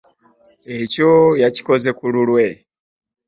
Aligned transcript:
Ekyo 0.77 1.11
yakikoze 1.41 1.89
ku 1.97 2.05
lulwe. 2.13 2.45